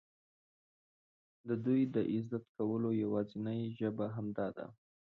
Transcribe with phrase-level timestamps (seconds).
[1.47, 4.65] د دوی د عزت کولو یوازینۍ ژبه همدا ده.